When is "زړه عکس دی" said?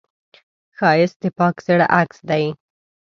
1.67-2.43